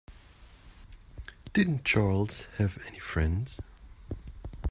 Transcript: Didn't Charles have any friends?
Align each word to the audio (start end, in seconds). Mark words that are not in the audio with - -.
Didn't 1.53 1.85
Charles 1.85 2.47
have 2.57 2.81
any 2.87 2.97
friends? 2.97 3.59